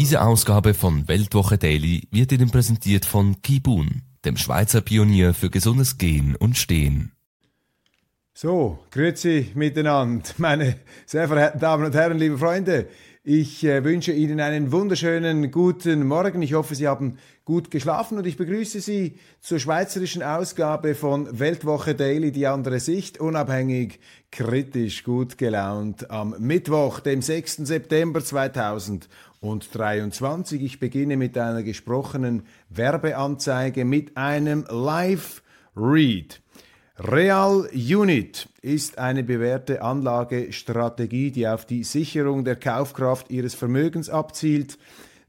[0.00, 5.98] Diese Ausgabe von Weltwoche Daily wird Ihnen präsentiert von Kibun, dem Schweizer Pionier für gesundes
[5.98, 7.12] Gehen und Stehen.
[8.32, 12.88] So, grüezi miteinander, meine sehr verehrten Damen und Herren, liebe Freunde.
[13.22, 16.40] Ich äh, wünsche Ihnen einen wunderschönen guten Morgen.
[16.40, 21.94] Ich hoffe, Sie haben gut geschlafen und ich begrüße Sie zur schweizerischen Ausgabe von Weltwoche
[21.94, 24.00] Daily, die andere Sicht, unabhängig,
[24.32, 27.56] kritisch, gut gelaunt am Mittwoch, dem 6.
[27.56, 30.62] September 2023.
[30.62, 36.40] Ich beginne mit einer gesprochenen Werbeanzeige mit einem Live-Read.
[37.02, 44.76] Real Unit ist eine bewährte Anlagestrategie, die auf die Sicherung der Kaufkraft ihres Vermögens abzielt.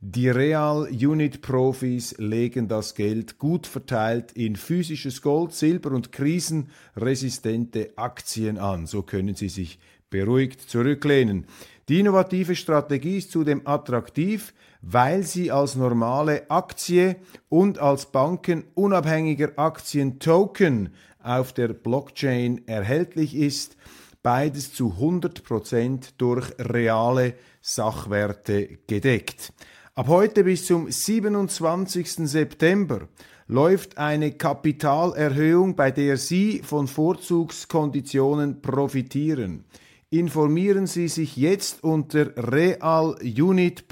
[0.01, 7.91] Die Real Unit Profis legen das Geld gut verteilt in physisches Gold, Silber und krisenresistente
[7.95, 8.85] Aktien an.
[8.85, 11.45] So können Sie sich beruhigt zurücklehnen.
[11.87, 17.17] Die innovative Strategie ist zudem attraktiv, weil sie als normale Aktie
[17.49, 23.77] und als bankenunabhängiger Aktientoken auf der Blockchain erhältlich ist.
[24.23, 29.53] Beides zu 100% durch reale Sachwerte gedeckt.
[29.95, 32.29] Ab heute bis zum 27.
[32.29, 33.07] September
[33.47, 39.65] läuft eine Kapitalerhöhung, bei der Sie von Vorzugskonditionen profitieren.
[40.09, 43.83] Informieren Sie sich jetzt unter realunit.ch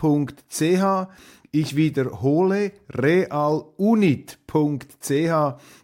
[1.51, 4.47] ich wiederhole realunit.ch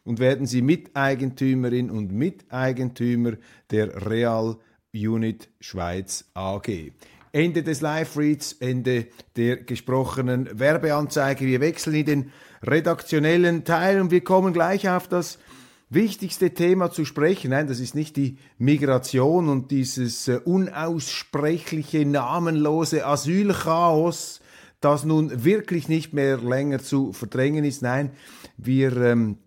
[0.03, 3.33] und werden Sie Miteigentümerin und Miteigentümer
[3.71, 4.57] der Real
[4.93, 6.91] Unit Schweiz AG.
[7.31, 11.45] Ende des Live-Reads, Ende der gesprochenen Werbeanzeige.
[11.45, 12.31] Wir wechseln in den
[12.63, 15.37] redaktionellen Teil und wir kommen gleich auf das
[15.89, 17.51] wichtigste Thema zu sprechen.
[17.51, 24.39] Nein, das ist nicht die Migration und dieses äh, unaussprechliche, namenlose Asylchaos,
[24.81, 27.81] das nun wirklich nicht mehr länger zu verdrängen ist.
[27.81, 28.11] Nein,
[28.57, 29.37] wir ähm,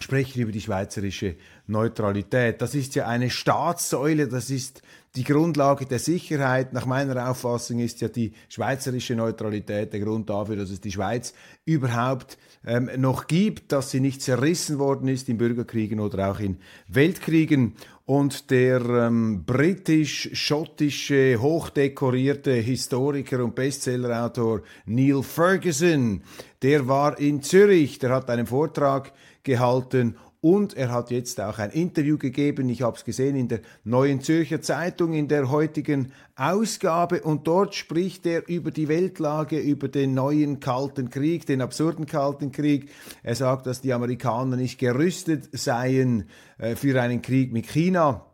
[0.00, 2.60] sprechen über die schweizerische Neutralität.
[2.60, 4.82] Das ist ja eine Staatssäule, das ist
[5.14, 6.72] die Grundlage der Sicherheit.
[6.72, 11.34] Nach meiner Auffassung ist ja die schweizerische Neutralität der Grund dafür, dass es die Schweiz
[11.64, 16.58] überhaupt ähm, noch gibt, dass sie nicht zerrissen worden ist in Bürgerkriegen oder auch in
[16.88, 17.74] Weltkriegen.
[18.04, 26.22] Und der ähm, britisch-schottische, hochdekorierte Historiker und Bestsellerautor Neil Ferguson,
[26.62, 29.12] der war in Zürich, der hat einen Vortrag
[29.42, 33.60] gehalten und er hat jetzt auch ein Interview gegeben, ich habe es gesehen in der
[33.84, 37.22] Neuen Zürcher Zeitung, in der heutigen Ausgabe.
[37.22, 42.50] Und dort spricht er über die Weltlage, über den neuen Kalten Krieg, den absurden Kalten
[42.50, 42.90] Krieg.
[43.22, 46.28] Er sagt, dass die Amerikaner nicht gerüstet seien
[46.58, 48.26] äh, für einen Krieg mit China.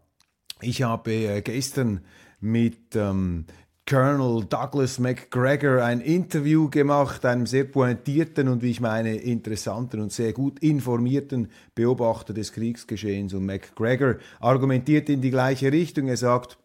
[0.62, 2.00] Ich habe äh, gestern
[2.40, 3.44] mit ähm,
[3.88, 10.12] Colonel Douglas McGregor ein Interview gemacht, einem sehr pointierten und wie ich meine interessanten und
[10.12, 13.32] sehr gut informierten Beobachter des Kriegsgeschehens.
[13.32, 16.08] Und McGregor argumentiert in die gleiche Richtung.
[16.08, 16.58] Er sagt,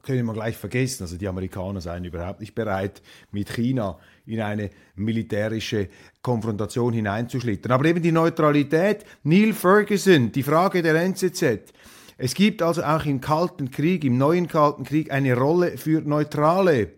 [0.00, 4.70] können wir gleich vergessen, also die Amerikaner seien überhaupt nicht bereit, mit China in eine
[4.94, 5.90] militärische
[6.22, 7.72] Konfrontation hineinzuschlittern.
[7.72, 11.74] Aber eben die Neutralität, Neil Ferguson, die Frage der NZZ,
[12.18, 16.92] es gibt also auch im Kalten Krieg, im neuen Kalten Krieg, eine Rolle für Neutrale.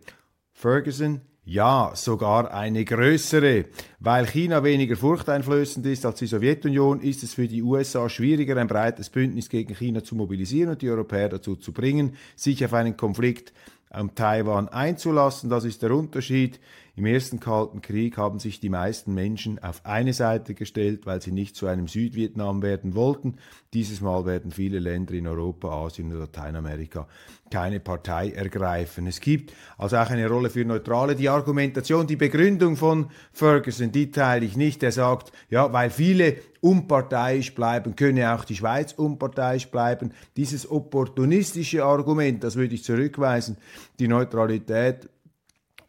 [0.52, 3.66] Ferguson, ja, sogar eine größere.
[4.00, 8.66] Weil China weniger furchteinflößend ist als die Sowjetunion, ist es für die USA schwieriger, ein
[8.66, 12.96] breites Bündnis gegen China zu mobilisieren und die Europäer dazu zu bringen, sich auf einen
[12.96, 13.52] Konflikt
[13.90, 15.50] um Taiwan einzulassen.
[15.50, 16.60] Das ist der Unterschied.
[16.96, 21.32] Im ersten Kalten Krieg haben sich die meisten Menschen auf eine Seite gestellt, weil sie
[21.32, 23.38] nicht zu einem Südvietnam werden wollten.
[23.72, 27.08] Dieses Mal werden viele Länder in Europa, Asien und Lateinamerika
[27.50, 29.06] keine Partei ergreifen.
[29.06, 31.16] Es gibt also auch eine Rolle für Neutrale.
[31.16, 34.82] Die Argumentation, die Begründung von Ferguson, die teile ich nicht.
[34.82, 40.12] Er sagt, ja, weil viele unparteiisch bleiben, könne auch die Schweiz unparteiisch bleiben.
[40.36, 43.56] Dieses opportunistische Argument, das würde ich zurückweisen.
[43.98, 45.08] Die Neutralität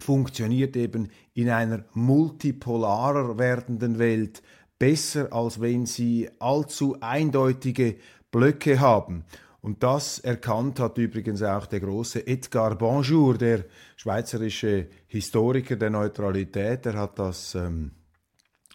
[0.05, 4.41] funktioniert eben in einer multipolarer werdenden Welt
[4.79, 7.95] besser, als wenn sie allzu eindeutige
[8.31, 9.25] Blöcke haben.
[9.61, 13.65] Und das erkannt hat übrigens auch der große Edgar Bonjour, der
[13.95, 16.85] schweizerische Historiker der Neutralität.
[16.85, 17.91] Er hat das ähm,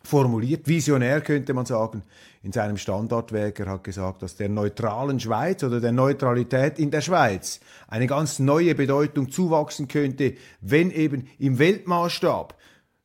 [0.02, 2.02] formuliert, visionär könnte man sagen,
[2.43, 3.61] in seinem Standardwerk.
[3.61, 8.38] Er hat gesagt, dass der neutralen Schweiz oder der Neutralität in der Schweiz eine ganz
[8.38, 12.56] neue Bedeutung zuwachsen könnte, wenn eben im Weltmaßstab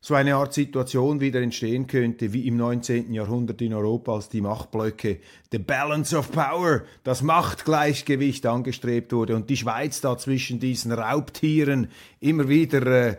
[0.06, 3.12] so eine Art Situation wieder entstehen könnte, wie im 19.
[3.12, 5.18] Jahrhundert in Europa, als die Machtblöcke,
[5.50, 11.88] the balance of power, das Machtgleichgewicht angestrebt wurde und die Schweiz da zwischen diesen Raubtieren
[12.20, 13.16] immer wieder, äh,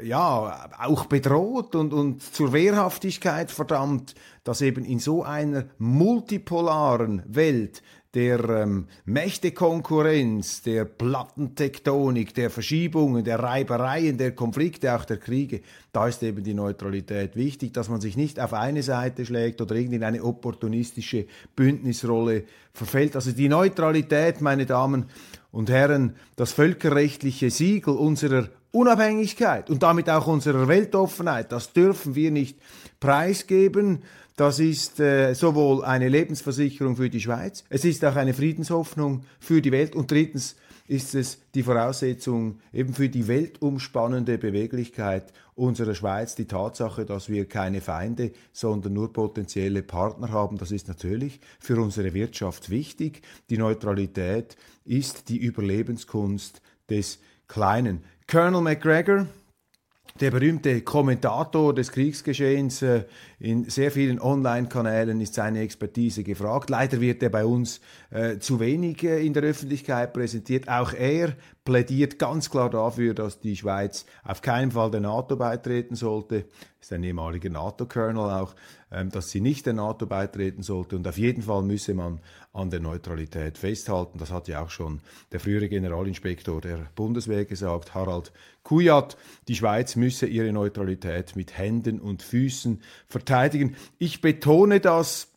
[0.00, 4.14] ja, auch bedroht und, und zur Wehrhaftigkeit verdammt,
[4.44, 7.82] dass eben in so einer multipolaren Welt
[8.14, 15.60] der ähm, Mächtekonkurrenz, der Plattentektonik, der Verschiebungen, der Reibereien, der Konflikte, auch der Kriege,
[15.92, 19.74] da ist eben die Neutralität wichtig, dass man sich nicht auf eine Seite schlägt oder
[19.74, 23.14] irgendwie in eine opportunistische Bündnisrolle verfällt.
[23.14, 25.06] Also die Neutralität, meine Damen
[25.50, 32.30] und Herren, das völkerrechtliche Siegel unserer Unabhängigkeit und damit auch unserer Weltoffenheit, das dürfen wir
[32.30, 32.58] nicht
[33.00, 34.02] preisgeben.
[34.36, 39.60] Das ist äh, sowohl eine Lebensversicherung für die Schweiz, es ist auch eine Friedenshoffnung für
[39.60, 40.56] die Welt und drittens
[40.88, 47.46] ist es die Voraussetzung eben für die weltumspannende Beweglichkeit unserer Schweiz, die Tatsache, dass wir
[47.46, 50.56] keine Feinde, sondern nur potenzielle Partner haben.
[50.56, 53.22] Das ist natürlich für unsere Wirtschaft wichtig.
[53.50, 57.18] Die Neutralität ist die Überlebenskunst des
[57.48, 58.04] Kleinen.
[58.26, 59.26] Colonel McGregor,
[60.20, 63.04] der berühmte Kommentator des Kriegsgeschehens äh,
[63.38, 66.68] in sehr vielen Online-Kanälen ist seine Expertise gefragt.
[66.70, 67.80] Leider wird er bei uns
[68.10, 70.68] äh, zu wenig äh, in der Öffentlichkeit präsentiert.
[70.68, 75.94] Auch er plädiert ganz klar dafür, dass die Schweiz auf keinen Fall der NATO beitreten
[75.94, 76.46] sollte.
[76.80, 78.54] Ist ein ehemaliger NATO-Colonel auch,
[78.90, 80.96] ähm, dass sie nicht der NATO beitreten sollte.
[80.96, 82.20] Und auf jeden Fall müsse man
[82.58, 84.18] an der Neutralität festhalten.
[84.18, 85.00] Das hat ja auch schon
[85.32, 88.32] der frühere Generalinspektor der Bundeswehr gesagt, Harald
[88.64, 89.16] Kujat.
[89.46, 93.76] Die Schweiz müsse ihre Neutralität mit Händen und Füßen verteidigen.
[93.98, 95.28] Ich betone das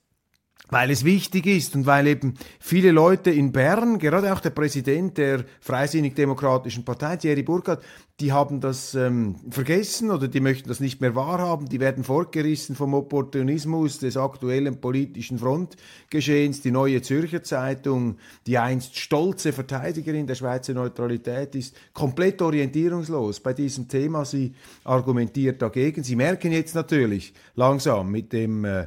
[0.70, 5.18] weil es wichtig ist und weil eben viele Leute in Bern, gerade auch der Präsident
[5.18, 7.84] der Freisinnig-Demokratischen Partei, Thierry Burkhardt,
[8.22, 12.76] die haben das ähm, vergessen oder die möchten das nicht mehr wahrhaben, die werden fortgerissen
[12.76, 16.62] vom Opportunismus des aktuellen politischen Frontgeschehens.
[16.62, 23.54] Die Neue Zürcher Zeitung, die einst stolze Verteidigerin der Schweizer Neutralität, ist komplett orientierungslos bei
[23.54, 24.24] diesem Thema.
[24.24, 24.54] Sie
[24.84, 26.04] argumentiert dagegen.
[26.04, 28.86] Sie merken jetzt natürlich langsam mit dem äh,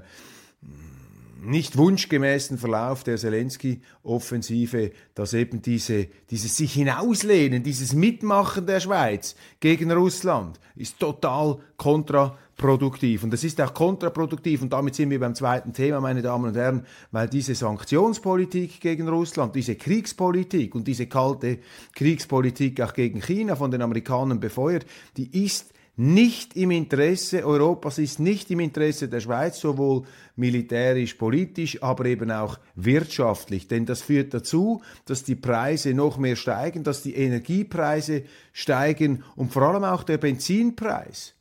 [1.44, 9.37] nicht wunschgemäßen Verlauf der Zelensky-Offensive, dass eben diese, dieses sich hinauslehnen, dieses Mitmachen der Schweiz
[9.61, 13.25] gegen Russland ist total kontraproduktiv.
[13.25, 16.56] Und das ist auch kontraproduktiv, und damit sind wir beim zweiten Thema, meine Damen und
[16.56, 21.58] Herren, weil diese Sanktionspolitik gegen Russland, diese Kriegspolitik und diese kalte
[21.94, 24.87] Kriegspolitik auch gegen China von den Amerikanern befeuert,
[25.17, 30.02] die ist nicht im Interesse Europas, ist nicht im Interesse der Schweiz, sowohl
[30.35, 33.69] militärisch, politisch, aber eben auch wirtschaftlich.
[33.69, 39.52] Denn das führt dazu, dass die Preise noch mehr steigen, dass die Energiepreise steigen und
[39.52, 41.35] vor allem auch der Benzinpreis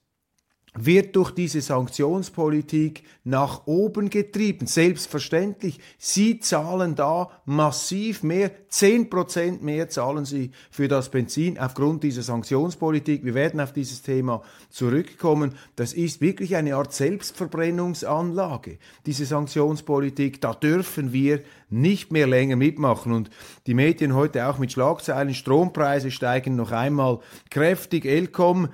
[0.75, 4.66] wird durch diese Sanktionspolitik nach oben getrieben.
[4.66, 12.03] Selbstverständlich, Sie zahlen da massiv mehr, zehn Prozent mehr zahlen Sie für das Benzin aufgrund
[12.03, 13.24] dieser Sanktionspolitik.
[13.24, 15.56] Wir werden auf dieses Thema zurückkommen.
[15.75, 20.42] Das ist wirklich eine Art Selbstverbrennungsanlage, diese Sanktionspolitik.
[20.42, 23.12] Da dürfen wir nicht mehr länger mitmachen.
[23.12, 23.30] Und
[23.68, 28.06] die Medien heute auch mit Schlagzeilen, Strompreise steigen noch einmal kräftig.
[28.06, 28.70] Elcom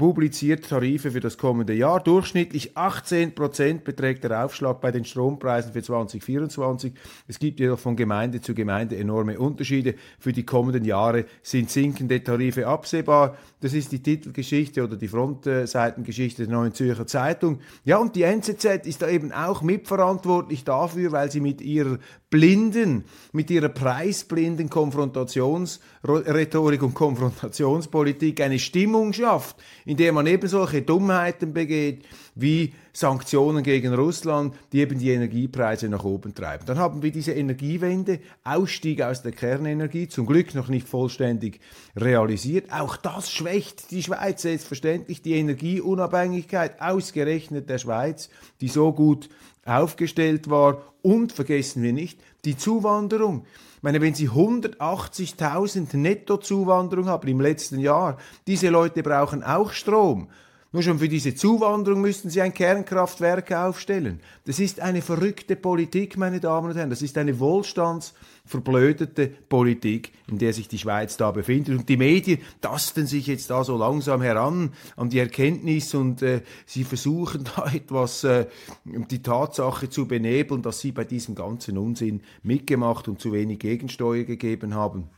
[0.00, 2.02] publiziert Tarife für das kommende Jahr.
[2.02, 6.94] Durchschnittlich 18 Prozent beträgt der Aufschlag bei den Strompreisen für 2024.
[7.28, 9.96] Es gibt jedoch von Gemeinde zu Gemeinde enorme Unterschiede.
[10.18, 13.36] Für die kommenden Jahre sind sinkende Tarife absehbar.
[13.60, 17.60] Das ist die Titelgeschichte oder die Frontseitengeschichte der Neuen Zürcher Zeitung.
[17.84, 21.98] Ja, und die NZZ ist da eben auch mitverantwortlich dafür, weil sie mit ihrer
[22.30, 30.82] blinden, mit ihrer preisblinden Konfrontationsrhetorik und Konfrontationspolitik eine Stimmung schafft, in der man eben solche
[30.82, 32.04] Dummheiten begeht,
[32.36, 36.64] wie Sanktionen gegen Russland, die eben die Energiepreise nach oben treiben.
[36.66, 41.60] Dann haben wir diese Energiewende, Ausstieg aus der Kernenergie, zum Glück noch nicht vollständig
[41.96, 42.72] realisiert.
[42.72, 48.28] Auch das schwächt die Schweiz selbstverständlich, die Energieunabhängigkeit, ausgerechnet der Schweiz,
[48.60, 49.28] die so gut
[49.64, 50.82] aufgestellt war.
[51.02, 53.44] Und vergessen wir nicht, die Zuwanderung.
[53.76, 60.28] Ich meine, wenn Sie 180.000 Nettozuwanderung haben im letzten Jahr, diese Leute brauchen auch Strom.
[60.72, 64.20] Nur schon für diese Zuwanderung müssten sie ein Kernkraftwerk aufstellen.
[64.44, 66.90] Das ist eine verrückte Politik, meine Damen und Herren.
[66.90, 71.76] Das ist eine wohlstandsverblödete Politik, in der sich die Schweiz da befindet.
[71.76, 76.42] Und die Medien tasten sich jetzt da so langsam heran an die Erkenntnis und äh,
[76.66, 78.46] sie versuchen da etwas äh,
[78.84, 84.22] die Tatsache zu benebeln, dass sie bei diesem ganzen Unsinn mitgemacht und zu wenig Gegensteuer
[84.22, 85.10] gegeben haben.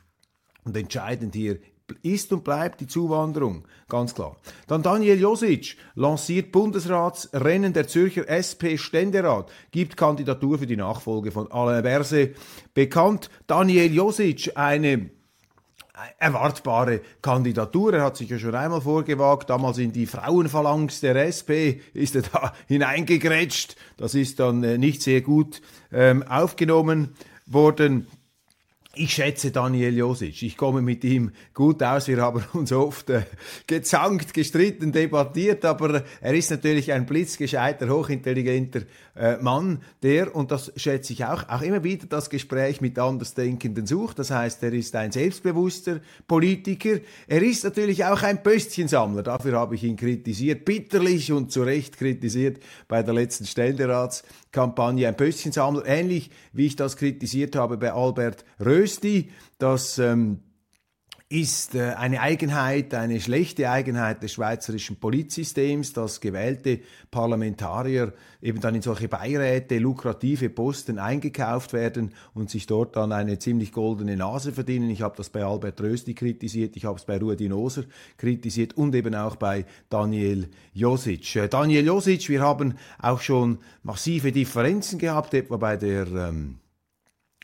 [0.65, 1.59] Und entscheidend hier
[2.03, 4.37] ist und bleibt die Zuwanderung, ganz klar.
[4.67, 11.83] Dann Daniel Josic lanciert Bundesratsrennen der Zürcher SP-Ständerat, gibt Kandidatur für die Nachfolge von Alain
[11.83, 12.37] Berset
[12.75, 13.31] bekannt.
[13.47, 15.11] Daniel Josic, eine
[16.19, 17.95] erwartbare Kandidatur.
[17.95, 22.23] Er hat sich ja schon einmal vorgewagt, damals in die Frauenphalanx der SP ist er
[22.23, 23.77] da hineingegrätscht.
[23.97, 25.61] Das ist dann äh, nicht sehr gut
[25.93, 27.15] ähm, aufgenommen
[27.47, 28.07] worden.
[28.95, 30.43] Ich schätze Daniel Josic.
[30.43, 32.09] Ich komme mit ihm gut aus.
[32.09, 33.23] Wir haben uns oft äh,
[33.67, 38.83] gezankt, gestritten, debattiert, aber er ist natürlich ein blitzgescheiter, hochintelligenter
[39.17, 43.87] äh, Mann, der, und das schätze ich auch, auch immer wieder das Gespräch mit Andersdenkenden
[43.87, 44.19] sucht.
[44.19, 47.01] Das heißt, er ist ein selbstbewusster Politiker.
[47.27, 49.23] Er ist natürlich auch ein Pöstchensammler.
[49.23, 54.23] Dafür habe ich ihn kritisiert, bitterlich und zu Recht kritisiert bei der letzten Ständerats.
[54.51, 58.45] Kampagne ein Pöstchensammler, ähnlich wie ich das kritisiert habe bei Albert
[58.83, 60.41] Rösti, dass ähm,
[61.33, 68.13] ist äh, eine Eigenheit, eine schlechte Eigenheit des schweizerischen Politsystems, dass gewählte Parlamentarier
[68.43, 73.73] eben dann in solche Beiräte, lukrative Posten eingekauft werden und sich dort dann eine ziemlich
[73.73, 74.91] goldene Nase verdienen.
[74.91, 77.85] Ich habe das bei Albert Rösti kritisiert, ich habe es bei Rudi Noser
[78.19, 81.37] kritisiert und eben auch bei Daniel Josic.
[81.37, 86.59] Äh, Daniel Josic, wir haben auch schon massive Differenzen gehabt, etwa bei der ähm,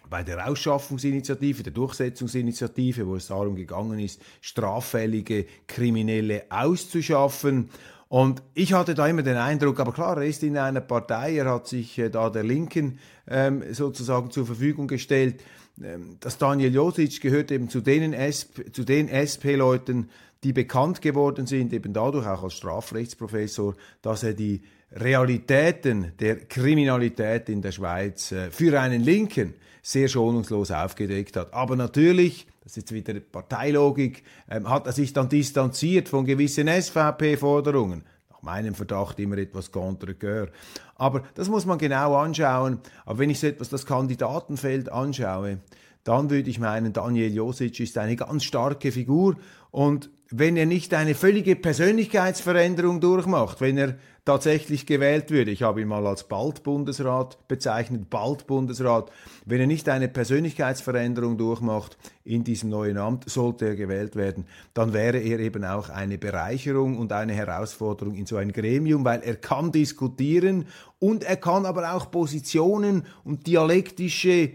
[0.08, 7.70] bei der Ausschaffungsinitiative, der Durchsetzungsinitiative, wo es darum gegangen ist, straffällige Kriminelle auszuschaffen.
[8.08, 11.52] Und ich hatte da immer den Eindruck, aber klar, er ist in einer Partei, er
[11.52, 12.98] hat sich äh, da der Linken
[13.28, 15.42] ähm, sozusagen zur Verfügung gestellt.
[15.82, 20.08] Ähm, dass Daniel Josic gehört eben zu, denen SP, zu den SP-Leuten,
[20.42, 24.62] die bekannt geworden sind, eben dadurch auch als Strafrechtsprofessor, dass er die
[24.92, 31.52] Realitäten der Kriminalität in der Schweiz äh, für einen Linken sehr schonungslos aufgedeckt hat.
[31.54, 38.04] Aber natürlich, das ist wieder Parteilogik, ähm, hat er sich dann distanziert von gewissen SVP-Forderungen.
[38.30, 40.48] Nach meinem Verdacht immer etwas contre cœur.
[40.94, 42.78] Aber das muss man genau anschauen.
[43.04, 45.58] Aber wenn ich so etwas das Kandidatenfeld anschaue,
[46.04, 49.36] dann würde ich meinen, Daniel Josic ist eine ganz starke Figur
[49.70, 53.96] und wenn er nicht eine völlige Persönlichkeitsveränderung durchmacht, wenn er
[54.28, 59.10] tatsächlich gewählt würde, ich habe ihn mal als Bald-Bundesrat bezeichnet, Bald-Bundesrat,
[59.46, 64.44] wenn er nicht eine Persönlichkeitsveränderung durchmacht in diesem neuen Amt, sollte er gewählt werden,
[64.74, 69.22] dann wäre er eben auch eine Bereicherung und eine Herausforderung in so ein Gremium, weil
[69.22, 70.66] er kann diskutieren
[70.98, 74.50] und er kann aber auch Positionen und dialektische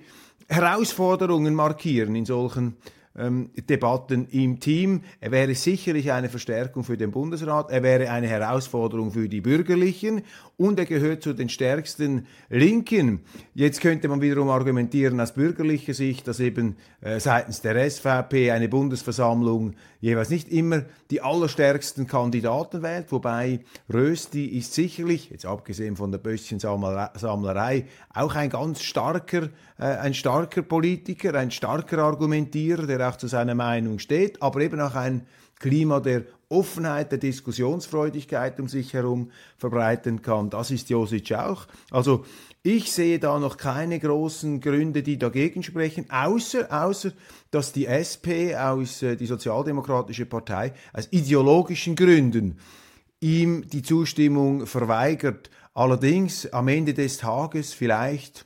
[0.48, 2.77] Herausforderungen markieren in solchen
[3.15, 5.01] ähm, Debatten im Team.
[5.20, 10.24] Er wäre sicherlich eine Verstärkung für den Bundesrat, er wäre eine Herausforderung für die Bürgerlichen
[10.58, 13.22] und er gehört zu den stärksten Linken.
[13.53, 18.70] Jetzt könnte man wiederum argumentieren aus bürgerlicher Sicht, dass eben äh, seitens der SVP eine
[18.70, 26.12] Bundesversammlung jeweils nicht immer die allerstärksten Kandidaten wählt, wobei Rösti ist sicherlich, jetzt abgesehen von
[26.12, 33.17] der Böschensammlerei, auch ein ganz starker, äh, ein starker Politiker, ein starker Argumentierer, der auch
[33.17, 35.25] zu seiner Meinung steht, aber eben auch ein
[35.60, 40.50] Klima der Offenheit, der Diskussionsfreudigkeit um sich herum verbreiten kann.
[40.50, 41.67] Das ist Josic auch.
[41.89, 42.25] Also
[42.62, 47.12] ich sehe da noch keine großen Gründe, die dagegen sprechen, außer, außer
[47.51, 52.60] dass die SP aus äh, die Sozialdemokratische Partei aus ideologischen Gründen
[53.19, 55.50] ihm die Zustimmung verweigert.
[55.74, 58.45] Allerdings am Ende des Tages vielleicht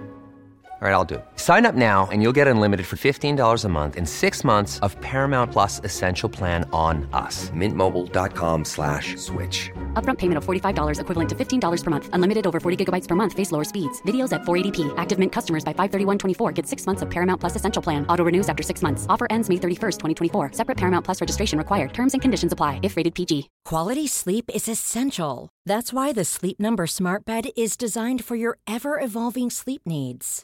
[0.81, 1.25] All right, I'll do it.
[1.35, 4.99] Sign up now and you'll get unlimited for $15 a month in six months of
[4.99, 7.51] Paramount Plus Essential Plan on us.
[7.51, 9.69] Mintmobile.com slash switch.
[9.93, 12.09] Upfront payment of $45 equivalent to $15 per month.
[12.13, 13.33] Unlimited over 40 gigabytes per month.
[13.33, 14.01] Face lower speeds.
[14.07, 14.91] Videos at 480p.
[14.97, 18.03] Active Mint customers by 531.24 get six months of Paramount Plus Essential Plan.
[18.07, 19.05] Auto renews after six months.
[19.07, 20.53] Offer ends May 31st, 2024.
[20.53, 21.93] Separate Paramount Plus registration required.
[21.93, 23.51] Terms and conditions apply if rated PG.
[23.65, 25.49] Quality sleep is essential.
[25.67, 30.43] That's why the Sleep Number Smart Bed is designed for your ever-evolving sleep needs.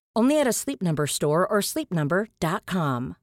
[0.13, 3.15] Only at a Sleep Number store or sleepnumber.com.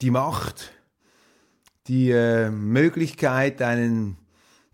[0.00, 0.72] Die Macht,
[1.86, 4.16] die äh, Möglichkeit, einen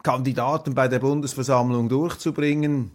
[0.02, 2.92] Kandidaten bei der Bundesversammlung durchzubringen,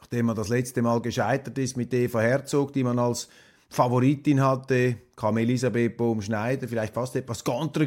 [0.00, 3.28] nachdem man das letzte Mal gescheitert ist mit Eva Herzog, die man als
[3.68, 7.86] Favoritin hatte, kam Elisabeth Bohm-Schneider, vielleicht fast etwas contre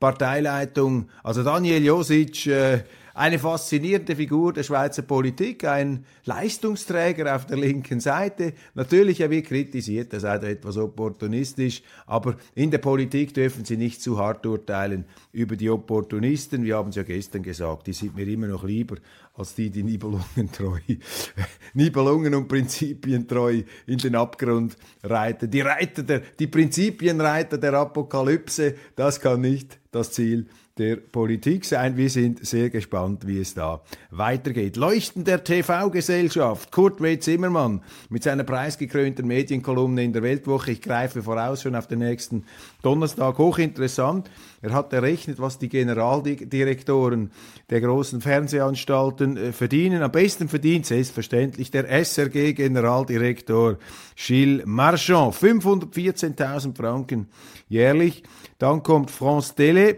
[0.00, 1.08] Parteileitung.
[1.22, 8.00] Also Daniel Josic, äh, eine faszinierende Figur der Schweizer Politik, ein Leistungsträger auf der linken
[8.00, 8.54] Seite.
[8.74, 13.76] Natürlich, er wird kritisiert, er sei da etwas opportunistisch, aber in der Politik dürfen Sie
[13.76, 16.64] nicht zu hart urteilen über die Opportunisten.
[16.64, 18.96] Wir haben es ja gestern gesagt, die sind mir immer noch lieber
[19.34, 20.78] als die, die Nibelungentreu,
[21.74, 25.50] Nibelungen und Prinzipientreu in den Abgrund reiten.
[25.50, 30.46] Die Reiter der, die Prinzipienreiter der Apokalypse, das kann nicht das Ziel
[30.78, 31.96] der Politik sein.
[31.96, 34.76] Wir sind sehr gespannt, wie es da weitergeht.
[34.76, 37.18] Leuchten der TV-Gesellschaft, Kurt W.
[37.18, 40.72] Zimmermann mit seiner preisgekrönten Medienkolumne in der Weltwoche.
[40.72, 42.44] Ich greife voraus schon auf den nächsten
[42.82, 43.36] Donnerstag.
[43.36, 44.30] Hochinteressant.
[44.62, 47.32] Er hat errechnet, was die Generaldirektoren
[47.68, 50.02] der großen Fernsehanstalten äh, verdienen.
[50.02, 53.78] Am besten verdient selbstverständlich der SRG-Generaldirektor
[54.14, 55.34] Gilles Marchand.
[55.34, 57.26] 514.000 Franken
[57.68, 58.22] jährlich.
[58.58, 59.96] Dann kommt France Tele,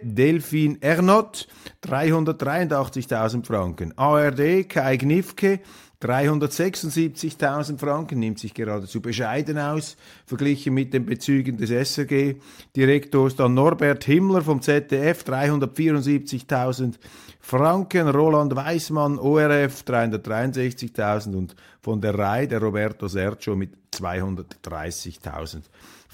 [0.64, 1.47] Delphine Ernott,
[1.85, 3.92] 383.000 Franken.
[3.97, 5.61] ARD, Kai Gnifke,
[6.02, 13.37] 376.000 Franken, nimmt sich geradezu bescheiden aus, verglichen mit den Bezügen des SRG-Direktors.
[13.37, 16.94] Dann Norbert Himmler vom ZDF, 374.000
[17.40, 18.09] Franken.
[18.09, 25.62] Roland Weismann, ORF, 363.000 und von der RAI, der Roberto Sergio mit 230.000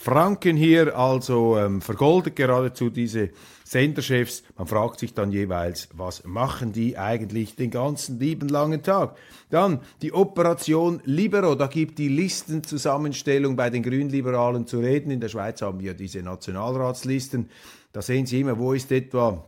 [0.03, 3.29] Franken hier also ähm, vergoldet geradezu diese
[3.65, 4.43] Senderchefs.
[4.57, 9.19] Man fragt sich dann jeweils, was machen die eigentlich den ganzen lieben langen Tag?
[9.51, 15.11] Dann die Operation Libero, da gibt die Listenzusammenstellung bei den Grünliberalen zu reden.
[15.11, 17.51] In der Schweiz haben wir diese Nationalratslisten.
[17.93, 19.45] Da sehen Sie immer, wo ist etwa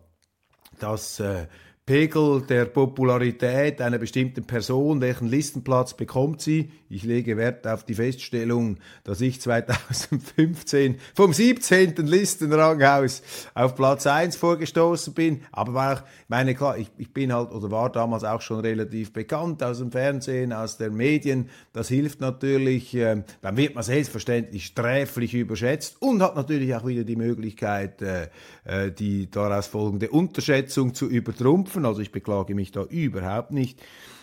[0.78, 1.46] das äh,
[1.86, 6.70] Pegel der Popularität einer bestimmten Person, welchen Listenplatz bekommt sie?
[6.92, 11.94] Ich lege Wert auf die Feststellung, dass ich 2015 vom 17.
[11.96, 13.22] Listenrang aus
[13.54, 15.40] auf Platz 1 vorgestoßen bin.
[15.52, 19.10] Aber war auch, meine klar, ich, ich bin halt oder war damals auch schon relativ
[19.14, 21.48] bekannt aus dem Fernsehen, aus den Medien.
[21.72, 22.94] Das hilft natürlich.
[22.94, 28.28] Äh, dann wird man selbstverständlich sträflich überschätzt und hat natürlich auch wieder die Möglichkeit, äh,
[28.66, 31.86] äh die daraus folgende Unterschätzung zu übertrumpfen.
[31.86, 33.80] Also ich beklage mich da überhaupt nicht.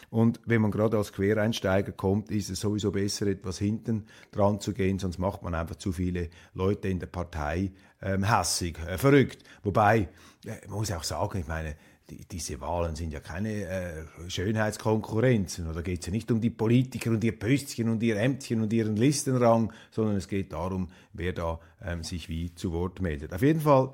[0.09, 4.73] Und wenn man gerade als Quereinsteiger kommt, ist es sowieso besser, etwas hinten dran zu
[4.73, 9.43] gehen, sonst macht man einfach zu viele Leute in der Partei ähm, hässig, äh, verrückt.
[9.63, 10.09] Wobei,
[10.45, 11.75] äh, man muss auch sagen, ich meine,
[12.09, 15.69] die, diese Wahlen sind ja keine äh, Schönheitskonkurrenzen.
[15.69, 18.73] Oder geht es ja nicht um die Politiker und ihr Pöstchen und ihr Ämtchen und
[18.73, 23.33] ihren Listenrang, sondern es geht darum, wer da ähm, sich wie zu Wort meldet.
[23.33, 23.93] Auf jeden Fall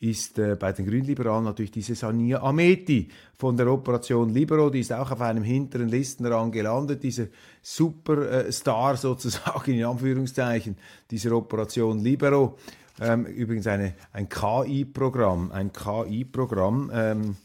[0.00, 4.92] ist äh, bei den Grünliberalen natürlich diese Sania Ameti von der Operation Libero, die ist
[4.92, 7.26] auch auf einem hinteren Listenrang gelandet, dieser
[7.62, 10.76] Superstar sozusagen in Anführungszeichen
[11.10, 12.58] dieser Operation Libero.
[13.00, 16.90] Ähm, übrigens eine, ein KI-Programm, ein KI-Programm.
[16.92, 17.36] Ähm,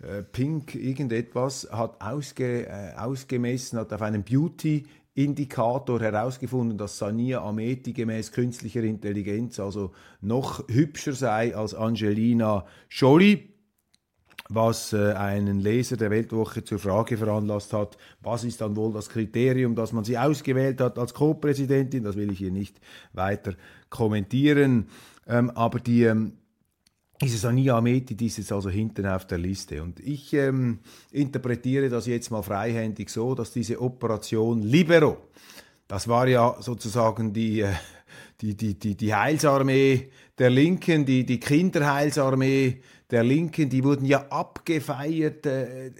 [0.00, 7.42] äh, Pink irgendetwas hat ausge, äh, ausgemessen, hat auf einem Beauty Indikator herausgefunden, dass Sania
[7.42, 13.52] Ameti gemäß künstlicher Intelligenz also noch hübscher sei als Angelina Jolie
[14.54, 19.08] was äh, einen Leser der Weltwoche zur Frage veranlasst hat, was ist dann wohl das
[19.08, 22.80] Kriterium, dass man sie ausgewählt hat als Co-Präsidentin, das will ich hier nicht
[23.12, 23.54] weiter
[23.88, 24.88] kommentieren,
[25.26, 26.12] ähm, aber die,
[27.22, 29.80] diese Sania Ameti, die ist also hinten auf der Liste.
[29.82, 30.80] Und ich ähm,
[31.12, 35.18] interpretiere das jetzt mal freihändig so, dass diese Operation Libero,
[35.86, 37.72] das war ja sozusagen die, äh,
[38.40, 42.80] die, die, die, die Heilsarmee der Linken, die, die Kinderheilsarmee
[43.12, 45.90] der Linken, die wurden ja abgefeiert, äh,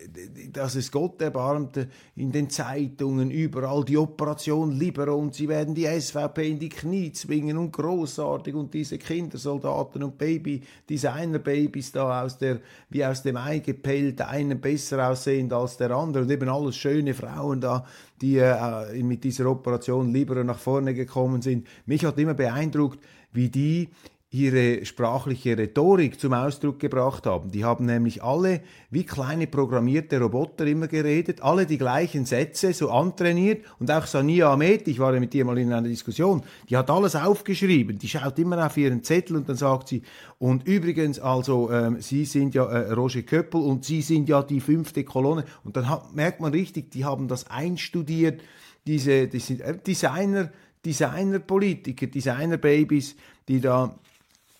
[0.50, 5.84] dass es Gott erbarmte in den Zeitungen, überall die Operation Libero und sie werden die
[5.84, 12.38] SVP in die Knie zwingen und großartig und diese Kindersoldaten und Baby, Designer-Babys da aus
[12.38, 16.76] der, wie aus dem Ei gepellt, einen besser aussehend als der andere und eben alles
[16.76, 17.84] schöne Frauen da,
[18.22, 21.66] die äh, mit dieser Operation Libero nach vorne gekommen sind.
[21.84, 23.00] Mich hat immer beeindruckt,
[23.32, 23.88] wie die
[24.32, 27.50] ihre sprachliche Rhetorik zum Ausdruck gebracht haben.
[27.50, 32.90] Die haben nämlich alle wie kleine programmierte Roboter immer geredet, alle die gleichen Sätze so
[32.90, 36.78] antrainiert und auch Sania Ahmed, ich war ja mit ihr mal in einer Diskussion, die
[36.78, 40.02] hat alles aufgeschrieben, die schaut immer auf ihren Zettel und dann sagt sie,
[40.38, 44.60] und übrigens, also ähm, Sie sind ja äh, Roger Köppel und Sie sind ja die
[44.60, 48.40] fünfte Kolonne und dann hat, merkt man richtig, die haben das einstudiert,
[48.86, 50.50] diese, die sind äh, Designer,
[50.86, 53.14] Designer-Politiker, Designer-Babys,
[53.46, 53.94] die da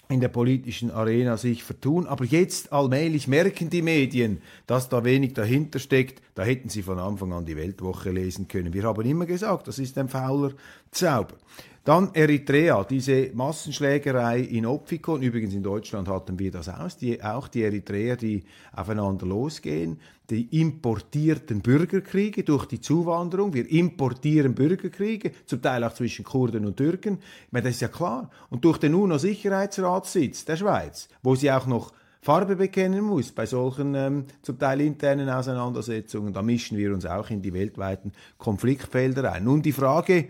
[0.08, 2.06] in der politischen Arena sich vertun.
[2.06, 6.22] Aber jetzt allmählich merken die Medien, dass da wenig dahinter steckt.
[6.34, 8.74] Da hätten sie von Anfang an die Weltwoche lesen können.
[8.74, 10.52] Wir haben immer gesagt, das ist ein fauler
[10.90, 11.34] Zauber.
[11.84, 15.20] Dann Eritrea, diese Massenschlägerei in Opfikon.
[15.22, 16.96] Übrigens in Deutschland hatten wir das aus.
[16.96, 19.98] Die, auch die Eritreer, die aufeinander losgehen.
[20.32, 23.52] Die importierten Bürgerkriege durch die Zuwanderung.
[23.52, 27.18] Wir importieren Bürgerkriege, zum Teil auch zwischen Kurden und Türken.
[27.50, 28.30] Meine, das ist ja klar.
[28.48, 31.92] Und durch den UNO-Sicherheitsratssitz der Schweiz, wo sie auch noch
[32.22, 36.32] Farbe bekennen muss bei solchen ähm, zum Teil internen Auseinandersetzungen.
[36.32, 39.44] Da mischen wir uns auch in die weltweiten Konfliktfelder ein.
[39.44, 40.28] Nun die Frage,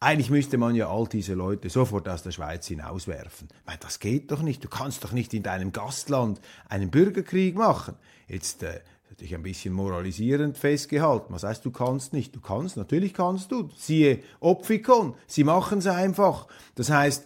[0.00, 3.46] eigentlich müsste man ja all diese Leute sofort aus der Schweiz hinauswerfen.
[3.66, 4.64] Weil das geht doch nicht.
[4.64, 7.94] Du kannst doch nicht in deinem Gastland einen Bürgerkrieg machen.
[8.26, 8.80] Jetzt äh,
[9.14, 11.32] hätte ich ein bisschen moralisierend festgehalten.
[11.32, 12.34] Was heißt, du kannst nicht?
[12.34, 13.70] Du kannst, natürlich kannst du.
[13.76, 16.48] Siehe Opfikon, sie machen es einfach.
[16.74, 17.24] Das heißt,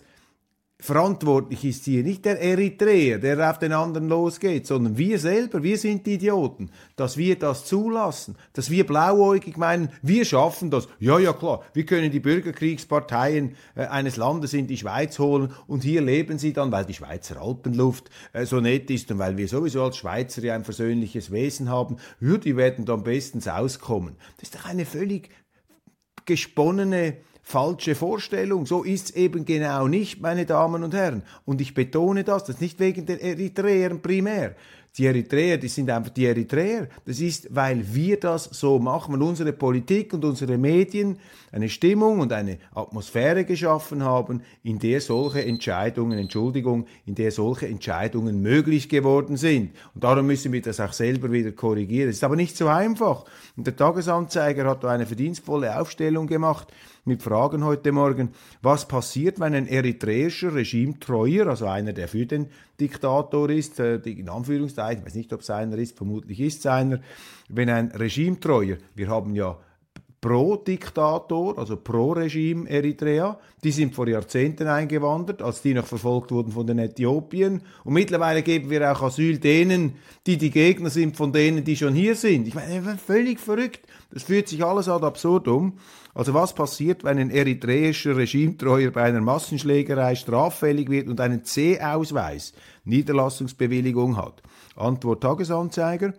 [0.81, 5.77] Verantwortlich ist hier nicht der Eritreer, der auf den anderen losgeht, sondern wir selber, wir
[5.77, 10.87] sind die Idioten, dass wir das zulassen, dass wir blauäugig meinen, wir schaffen das.
[11.01, 15.83] Ja, ja, klar, wir können die Bürgerkriegsparteien äh, eines Landes in die Schweiz holen und
[15.83, 19.49] hier leben sie dann, weil die Schweizer Alpenluft äh, so nett ist und weil wir
[19.49, 24.14] sowieso als Schweizer ja ein versöhnliches Wesen haben, ja, die werden dann bestens auskommen.
[24.37, 25.31] Das ist doch eine völlig
[26.25, 27.17] gesponnene
[27.49, 28.67] falsche Vorstellung.
[28.67, 31.23] So ist es eben genau nicht, meine Damen und Herren.
[31.47, 34.55] Und ich betone das, das ist nicht wegen der Eritreer primär,
[34.99, 36.89] die Eritreer, die sind einfach die Eritreer.
[37.07, 41.19] Das ist, weil wir das so machen, weil unsere Politik und unsere Medien
[41.53, 47.69] eine Stimmung und eine Atmosphäre geschaffen haben, in der solche Entscheidungen, Entschuldigung, in der solche
[47.69, 49.71] Entscheidungen möglich geworden sind.
[49.95, 52.11] Und darum müssen wir das auch selber wieder korrigieren.
[52.11, 53.25] Es ist aber nicht so einfach.
[53.57, 56.69] Und der Tagesanzeiger hat da eine verdienstvolle Aufstellung gemacht
[57.09, 58.31] mit Fragen heute Morgen.
[58.63, 62.49] Was passiert, wenn ein eritreischer Regimetreuer, also einer, der für den
[62.81, 66.66] Diktator ist, äh, in Anführungszeichen, ich weiß nicht, ob es einer ist, vermutlich ist es
[66.66, 67.01] einer,
[67.48, 69.59] wenn ein Regimetreuer, wir haben ja
[70.21, 73.39] Pro-Diktator, also Pro-Regime Eritrea.
[73.63, 77.63] Die sind vor Jahrzehnten eingewandert, als die noch verfolgt wurden von den Äthiopien.
[77.85, 79.95] Und mittlerweile geben wir auch Asyl denen,
[80.27, 82.49] die die Gegner sind von denen, die schon hier sind.
[82.49, 83.81] Ich meine, völlig verrückt.
[84.11, 85.75] Das führt sich alles ad absurdum.
[86.15, 92.55] Also was passiert, wenn ein eritreischer Regimetreuer bei einer Massenschlägerei straffällig wird und einen C-Ausweis,
[92.85, 94.43] Niederlassungsbewilligung hat?
[94.75, 96.15] Antwort Tagesanzeiger.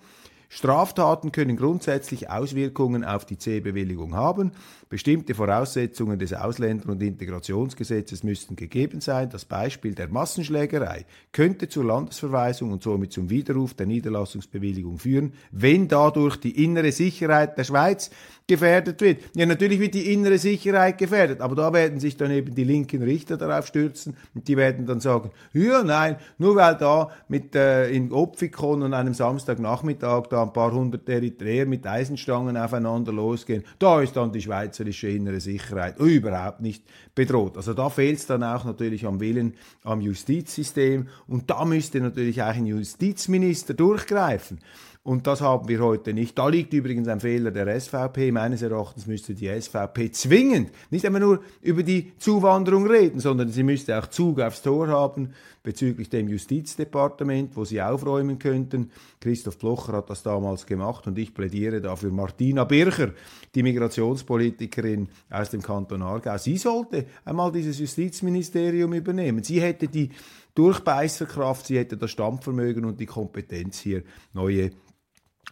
[0.49, 4.51] Straftaten können grundsätzlich Auswirkungen auf die C-Bewilligung haben.
[4.89, 9.29] Bestimmte Voraussetzungen des Ausländer- und Integrationsgesetzes müssten gegeben sein.
[9.29, 15.87] Das Beispiel der Massenschlägerei könnte zur Landesverweisung und somit zum Widerruf der Niederlassungsbewilligung führen, wenn
[15.87, 18.09] dadurch die innere Sicherheit der Schweiz
[18.49, 19.21] gefährdet wird.
[19.35, 23.03] Ja, natürlich wird die innere Sicherheit gefährdet, aber da werden sich dann eben die linken
[23.03, 27.89] Richter darauf stürzen und die werden dann sagen, ja, nein, nur weil da mit äh,
[27.91, 34.01] in Opfikon an einem Samstagnachmittag da ein paar hundert Eritreer mit Eisenstangen aufeinander losgehen, da
[34.01, 34.41] ist dann die
[34.79, 36.83] schweizerische innere Sicherheit überhaupt nicht
[37.15, 37.57] bedroht.
[37.57, 42.41] Also da fehlt es dann auch natürlich am Willen am Justizsystem und da müsste natürlich
[42.41, 44.59] auch ein Justizminister durchgreifen.
[45.01, 46.37] Und das haben wir heute nicht.
[46.37, 48.31] Da liegt übrigens ein Fehler der SVP.
[48.31, 53.63] Meines Erachtens müsste die SVP zwingend nicht einmal nur über die Zuwanderung reden, sondern sie
[53.63, 55.33] müsste auch Zug aufs Tor haben
[55.63, 58.91] bezüglich dem Justizdepartement, wo sie aufräumen könnten.
[59.21, 63.13] Christoph Blocher hat das damals gemacht und ich plädiere dafür Martina Bircher,
[63.55, 66.37] die Migrationspolitikerin aus dem Kanton Aargau.
[66.37, 69.43] Sie sollte einmal dieses Justizministerium übernehmen.
[69.43, 70.09] Sie hätte die
[70.55, 74.71] Durchbeißerkraft, sie hätte das Stammvermögen und die Kompetenz hier neue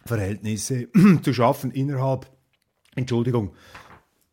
[0.04, 0.88] Verhältnisse
[1.22, 2.30] zu schaffen innerhalb,
[2.94, 3.54] Entschuldigung,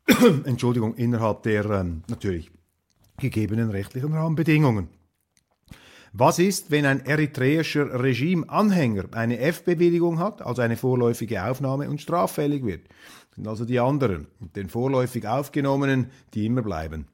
[0.46, 2.52] Entschuldigung, innerhalb der ähm, natürlich
[3.18, 4.90] gegebenen rechtlichen Rahmenbedingungen.
[6.18, 12.64] Was ist, wenn ein eritreischer Regimeanhänger eine F-Bewilligung hat, also eine vorläufige Aufnahme und straffällig
[12.64, 12.88] wird?
[12.88, 17.08] Das sind also die anderen, den vorläufig Aufgenommenen, die immer bleiben.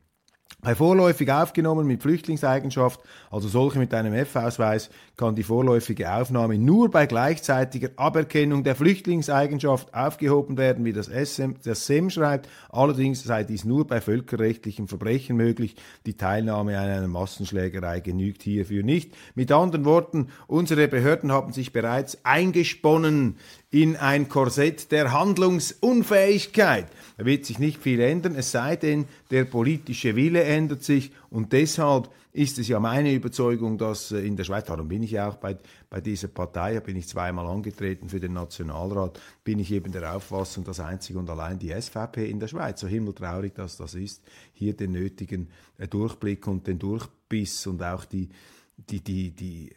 [0.60, 4.90] Bei vorläufig aufgenommen mit Flüchtlingseigenschaft, also solche mit einem F-Ausweis,
[5.21, 11.51] kann die vorläufige Aufnahme nur bei gleichzeitiger Aberkennung der Flüchtlingseigenschaft aufgehoben werden, wie das, SM,
[11.63, 12.49] das SEM schreibt.
[12.69, 15.75] Allerdings sei dies nur bei völkerrechtlichen Verbrechen möglich.
[16.07, 19.13] Die Teilnahme an einer Massenschlägerei genügt hierfür nicht.
[19.36, 23.38] Mit anderen Worten, unsere Behörden haben sich bereits eingesponnen
[23.69, 26.88] in ein Korsett der Handlungsunfähigkeit.
[27.19, 31.53] Da wird sich nicht viel ändern, es sei denn, der politische Wille ändert sich und
[31.53, 35.28] deshalb ist es ja meine Überzeugung, dass äh, in der Schweiz, darum bin ich ja
[35.28, 35.58] auch bei,
[35.89, 40.63] bei dieser Partei, bin ich zweimal angetreten für den Nationalrat, bin ich eben der Auffassung,
[40.63, 44.76] dass einzig und allein die SVP in der Schweiz, so himmeltraurig dass das ist, hier
[44.76, 48.30] den nötigen äh, Durchblick und den Durchbiss und auch die,
[48.78, 49.72] die, die, die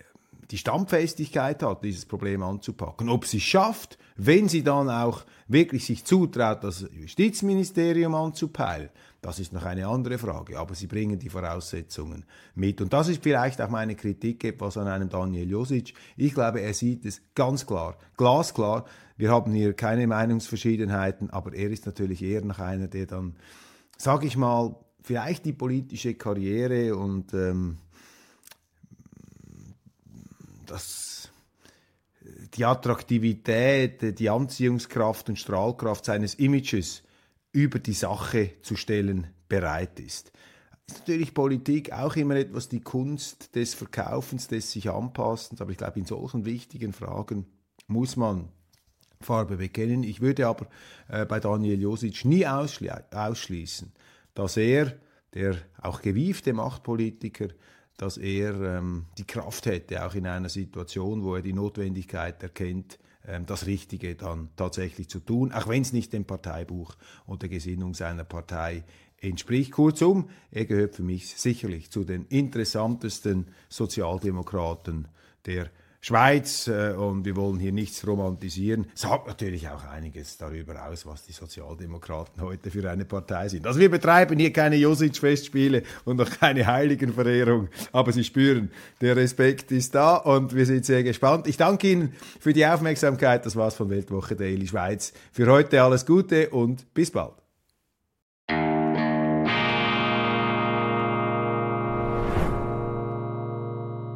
[0.50, 3.08] die Standfestigkeit hat, dieses Problem anzupacken.
[3.08, 8.90] Ob sie es schafft, wenn sie dann auch wirklich sich zutraut, das Justizministerium anzupeilen,
[9.24, 10.58] das ist noch eine andere Frage.
[10.58, 12.82] Aber sie bringen die Voraussetzungen mit.
[12.82, 15.94] Und das ist vielleicht auch meine Kritik etwas an einem Daniel Josic.
[16.18, 18.84] Ich glaube, er sieht es ganz klar, glasklar.
[19.16, 23.36] Wir haben hier keine Meinungsverschiedenheiten, aber er ist natürlich eher noch einer, der dann,
[23.96, 27.78] sage ich mal, vielleicht die politische Karriere und ähm,
[30.66, 31.30] das,
[32.52, 37.04] die Attraktivität, die Anziehungskraft und Strahlkraft seines Images
[37.54, 40.32] über die Sache zu stellen bereit ist.
[40.86, 45.78] Ist natürlich Politik auch immer etwas die Kunst des Verkaufens, des sich Anpassens, aber ich
[45.78, 47.46] glaube, in solchen wichtigen Fragen
[47.86, 48.48] muss man
[49.20, 50.02] Farbe bekennen.
[50.02, 50.66] Ich würde aber
[51.08, 53.92] äh, bei Daniel Josic nie ausschli ausschließen,
[54.34, 54.98] dass er,
[55.32, 57.48] der auch gewiefte Machtpolitiker,
[57.96, 62.98] dass er ähm, die Kraft hätte, auch in einer Situation, wo er die Notwendigkeit erkennt,
[63.26, 66.94] ähm, das Richtige dann tatsächlich zu tun, auch wenn es nicht dem Parteibuch
[67.26, 68.84] und der Gesinnung seiner Partei
[69.20, 69.72] entspricht.
[69.72, 75.08] Kurzum, er gehört für mich sicherlich zu den interessantesten Sozialdemokraten
[75.46, 75.70] der
[76.04, 78.88] Schweiz äh, und wir wollen hier nichts romantisieren.
[78.94, 83.66] Sagt natürlich auch einiges darüber aus, was die Sozialdemokraten heute für eine Partei sind.
[83.66, 89.72] Also wir betreiben hier keine Josic-Festspiele und noch keine Heiligenverehrung, aber Sie spüren, der Respekt
[89.72, 91.46] ist da und wir sind sehr gespannt.
[91.46, 93.46] Ich danke Ihnen für die Aufmerksamkeit.
[93.46, 95.14] Das war's von Weltwoche Daily Schweiz.
[95.32, 97.43] Für heute alles Gute und bis bald.